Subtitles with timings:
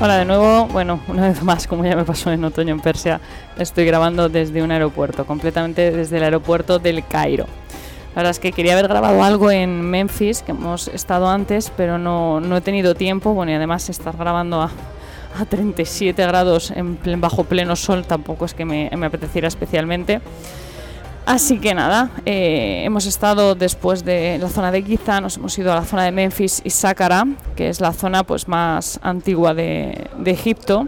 [0.00, 3.20] Hola de nuevo, bueno, una vez más, como ya me pasó en otoño en Persia,
[3.58, 7.46] estoy grabando desde un aeropuerto, completamente desde el aeropuerto del Cairo.
[8.14, 11.96] La verdad es que quería haber grabado algo en Memphis, que hemos estado antes, pero
[11.98, 14.70] no, no he tenido tiempo, bueno, y además estar grabando a,
[15.40, 20.20] a 37 grados en plen- bajo pleno sol tampoco es que me, me apeteciera especialmente.
[21.26, 25.72] Así que nada, eh, hemos estado después de la zona de Giza, nos hemos ido
[25.72, 27.26] a la zona de Memphis y Sácara,
[27.56, 30.86] que es la zona pues más antigua de, de Egipto.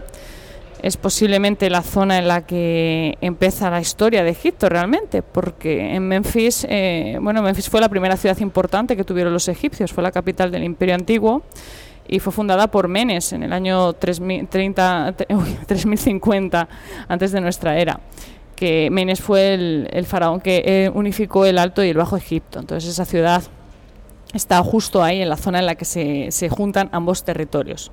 [0.81, 6.07] Es posiblemente la zona en la que empieza la historia de Egipto realmente, porque en
[6.07, 10.11] Memphis, eh, bueno, Memphis fue la primera ciudad importante que tuvieron los egipcios, fue la
[10.13, 11.43] capital del Imperio Antiguo
[12.07, 16.69] y fue fundada por Menes en el año 3000 30 uy, 3050
[17.09, 17.99] antes de nuestra era
[18.59, 22.59] que Menes fue el, faraón que eh, unificó el Alto y el Bajo Egipto.
[22.59, 23.41] Entonces esa ciudad
[24.33, 27.89] está justo ahí, en la zona en la que se, se juntan ambos territorios.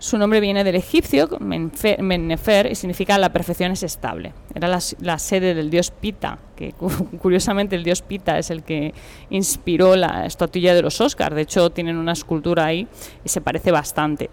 [0.00, 4.32] Su nombre viene del egipcio, Menfe- Mennefer, y significa la perfección es estable.
[4.52, 6.90] Era la, la sede del dios Pita, que cu-
[7.22, 8.92] curiosamente el dios Pita es el que
[9.30, 11.36] inspiró la estatuilla de los Oscars.
[11.36, 12.88] De hecho, tienen una escultura ahí
[13.24, 14.30] y se parece bastante.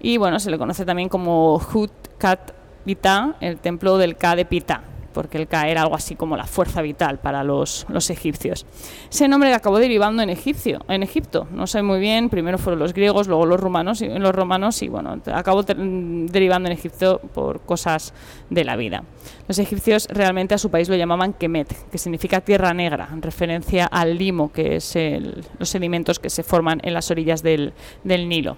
[0.00, 2.52] Y bueno, se le conoce también como Hut Kat
[2.86, 6.46] Pita, el templo del Ka de Pita, porque el Ka era algo así como la
[6.46, 8.66] fuerza vital para los, los egipcios.
[9.10, 11.46] Ese nombre acabó derivando en egipcio, en Egipto.
[11.50, 14.88] No sé muy bien, primero fueron los griegos, luego los romanos y los romanos y
[14.88, 18.12] bueno, acabó derivando en Egipto por cosas
[18.50, 19.04] de la vida.
[19.48, 23.86] Los egipcios realmente a su país lo llamaban Kemet, que significa tierra negra, en referencia
[23.86, 24.96] al limo, que es
[25.58, 27.72] los sedimentos que se forman en las orillas del,
[28.04, 28.56] del Nilo.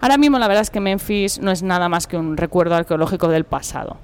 [0.00, 3.28] Ahora mismo la verdad es que Memphis no es nada más que un recuerdo arqueológico
[3.28, 3.98] del pasado.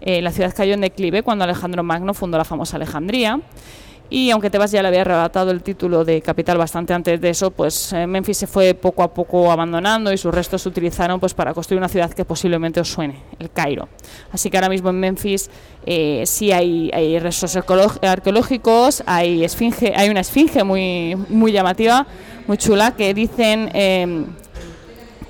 [0.00, 3.40] Eh, la ciudad cayó en declive cuando Alejandro Magno fundó la famosa Alejandría.
[4.12, 7.52] Y aunque Tebas ya le había arrebatado el título de capital bastante antes de eso,
[7.52, 11.32] pues eh, Memphis se fue poco a poco abandonando y sus restos se utilizaron pues,
[11.32, 13.88] para construir una ciudad que posiblemente os suene, el Cairo.
[14.32, 15.48] Así que ahora mismo en Memphis
[15.86, 22.04] eh, sí hay, hay restos arqueológicos, hay, esfinge, hay una esfinge muy, muy llamativa,
[22.48, 23.70] muy chula, que dicen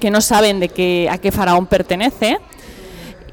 [0.01, 2.39] que no saben de qué, a qué faraón pertenece.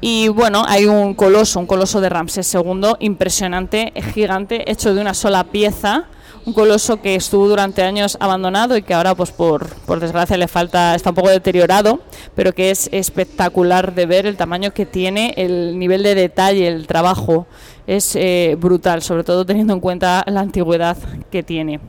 [0.00, 5.14] Y bueno, hay un coloso, un coloso de Ramsés II, impresionante, gigante, hecho de una
[5.14, 6.06] sola pieza.
[6.46, 10.48] Un coloso que estuvo durante años abandonado y que ahora, pues por, por desgracia, le
[10.48, 12.00] falta, está un poco deteriorado,
[12.34, 16.86] pero que es espectacular de ver el tamaño que tiene, el nivel de detalle, el
[16.86, 17.46] trabajo.
[17.86, 20.96] Es eh, brutal, sobre todo teniendo en cuenta la antigüedad
[21.30, 21.80] que tiene.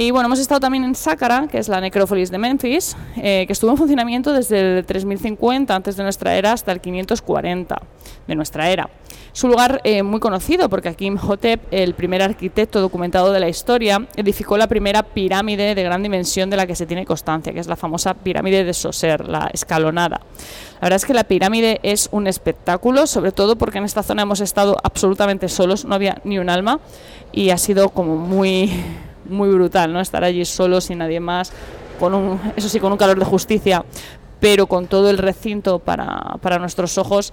[0.00, 3.52] Y bueno, hemos estado también en Sácara, que es la necrópolis de Memphis, eh, que
[3.52, 7.82] estuvo en funcionamiento desde el 3050 antes de nuestra era hasta el 540
[8.28, 8.88] de nuestra era.
[9.34, 13.48] Es un lugar eh, muy conocido porque aquí Imhotep, el primer arquitecto documentado de la
[13.48, 17.58] historia, edificó la primera pirámide de gran dimensión de la que se tiene constancia, que
[17.58, 20.20] es la famosa pirámide de Soser, la escalonada.
[20.74, 24.22] La verdad es que la pirámide es un espectáculo, sobre todo porque en esta zona
[24.22, 26.78] hemos estado absolutamente solos, no había ni un alma
[27.32, 28.70] y ha sido como muy
[29.28, 30.00] muy brutal, ¿no?
[30.00, 31.52] Estar allí solo, sin nadie más,
[31.98, 33.84] con un, eso sí, con un calor de justicia,
[34.40, 37.32] pero con todo el recinto para, para nuestros ojos.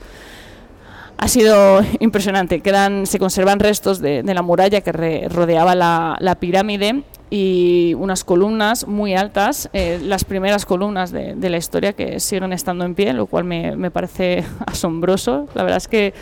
[1.17, 2.59] Ha sido impresionante.
[2.59, 8.23] Quedan, se conservan restos de, la muralla que re- rodeaba la, la pirámide y unas
[8.25, 12.95] columnas muy altas, eh, las primeras columnas de, de la historia que siguen estando en
[12.95, 15.47] pie, lo cual me, me parece asombroso.
[15.55, 16.13] La verdad es que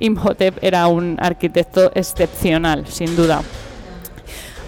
[0.00, 3.40] Imhotep era un arquitecto excepcional, sin duda.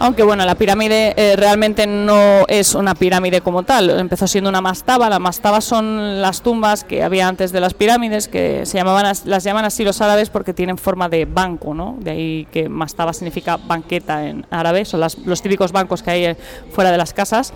[0.00, 4.60] Aunque bueno, la pirámide eh, realmente no es una pirámide como tal, empezó siendo una
[4.60, 5.09] mastaba.
[5.09, 9.25] Las mastabas son las tumbas que había antes de las pirámides, que se llamaban, as-
[9.25, 11.97] las llaman así los árabes porque tienen forma de banco, ¿no?
[12.00, 16.25] De ahí que mastaba significa banqueta en árabe, son las- los típicos bancos que hay
[16.26, 16.37] eh,
[16.72, 17.55] fuera de las casas.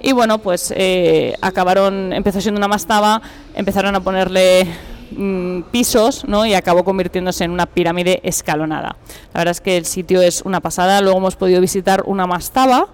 [0.00, 3.20] Y bueno, pues eh, acabaron, empezó siendo una mastaba,
[3.54, 4.66] empezaron a ponerle
[5.16, 6.46] mm, pisos ¿no?
[6.46, 8.96] y acabó convirtiéndose en una pirámide escalonada.
[9.32, 11.00] La verdad es que el sitio es una pasada.
[11.00, 12.88] Luego hemos podido visitar una mastaba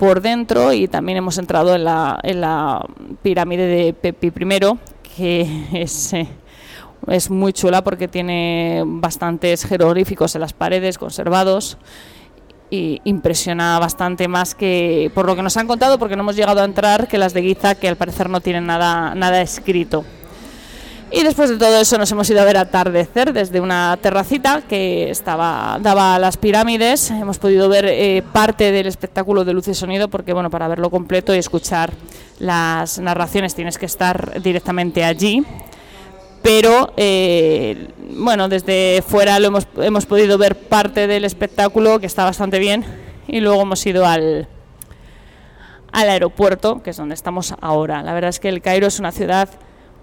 [0.00, 2.84] por dentro y también hemos entrado en la, en la
[3.22, 4.78] pirámide de Pepi I,
[5.14, 6.26] que es, eh,
[7.06, 11.76] es muy chula porque tiene bastantes jeroglíficos en las paredes conservados
[12.70, 16.62] y impresiona bastante más que por lo que nos han contado porque no hemos llegado
[16.62, 20.04] a entrar que las de Giza que al parecer no tienen nada nada escrito
[21.12, 25.10] y después de todo eso nos hemos ido a ver atardecer desde una terracita que
[25.10, 27.10] estaba daba a las pirámides.
[27.10, 30.88] Hemos podido ver eh, parte del espectáculo de luz y sonido porque bueno, para verlo
[30.90, 31.92] completo y escuchar
[32.38, 35.44] las narraciones tienes que estar directamente allí.
[36.42, 42.24] Pero eh, bueno, desde fuera lo hemos, hemos podido ver parte del espectáculo que está
[42.24, 42.84] bastante bien
[43.26, 44.46] y luego hemos ido al,
[45.92, 48.02] al aeropuerto, que es donde estamos ahora.
[48.02, 49.48] La verdad es que el Cairo es una ciudad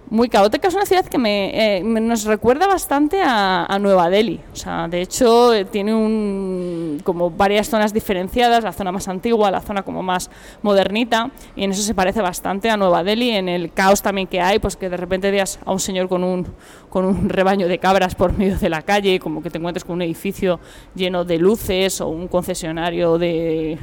[0.10, 0.68] muy caótica.
[0.68, 4.40] Es una ciudad que me, eh, nos recuerda bastante a, Nueva Delhi.
[4.54, 9.52] O sea, de hecho, eh, tiene un, como varias zonas diferenciadas, la zona más antigua,
[9.52, 10.30] la zona como más
[10.62, 14.42] modernita, y en eso se parece bastante a Nueva Delhi, en el caos también que
[14.42, 16.48] hay, pues que de repente veas a un señor con un,
[16.90, 19.96] con un rebaño de cabras por medio de la calle, como que te encuentres con
[19.96, 20.60] un edificio
[20.96, 23.78] lleno de luces o un concesionario de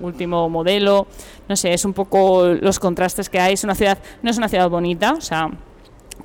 [0.00, 1.06] último modelo.
[1.48, 3.54] No sé, es un poco los contrastes que hay.
[3.54, 5.50] Es una ciudad, no es una ciudad bonita, o sea,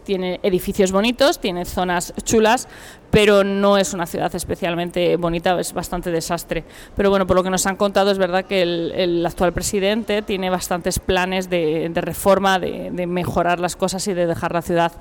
[0.04, 2.68] tiene edificios bonitos, tiene zonas chulas,
[3.12, 6.64] pero no es una ciudad especialmente bonita, es bastante desastre.
[6.96, 10.50] Pero bueno, por lo que nos han contado es verdad que el, actual presidente tiene
[10.50, 14.92] bastantes planes de, reforma, de, mejorar las cosas y de dejar la ciudad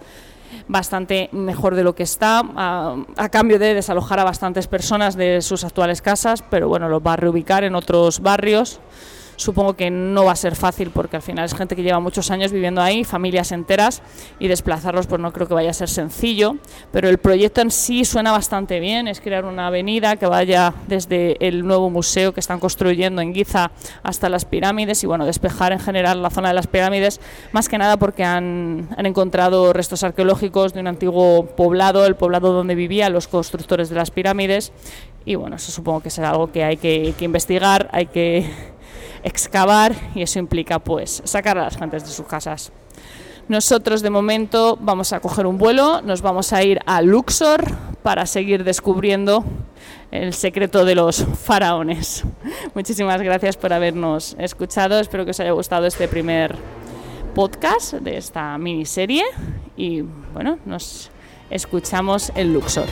[0.69, 5.41] bastante mejor de lo que está, a, a, cambio de desalojar a bastantes personas de
[5.41, 8.81] sus actuales casas, pero bueno, los va a reubicar en otros barrios.
[9.37, 12.31] Supongo que no va a ser fácil porque al final es gente que lleva muchos
[12.31, 14.03] años viviendo ahí, familias enteras,
[14.39, 16.57] y desplazarlos pues no creo que vaya a ser sencillo,
[16.91, 21.37] pero el proyecto en sí suena bastante bien, es crear una avenida que vaya desde
[21.47, 23.71] el nuevo museo que están construyendo en Giza
[24.03, 27.21] hasta las pirámides y bueno, despejar en general la zona de las pirámides,
[27.53, 32.53] más que nada porque han, han encontrado restos arqueológicos de un antiguo poblado, el poblado
[32.53, 34.73] donde vivían los constructores de las pirámides,
[35.25, 38.51] y bueno, eso supongo que será algo que hay que, que investigar, hay que
[39.23, 42.73] excavar y eso implica pues sacar a las gentes de sus casas.
[43.49, 47.65] Nosotros de momento vamos a coger un vuelo, nos vamos a ir a Luxor
[48.03, 49.45] para seguir descubriendo
[50.11, 52.25] el secreto de los faraones.
[52.75, 56.57] Muchísimas gracias por habernos escuchado, espero que os haya gustado este primer
[57.35, 59.25] podcast de esta miniserie
[59.77, 60.03] y
[60.33, 61.11] bueno, nos
[61.51, 62.87] escuchamos en Luxor.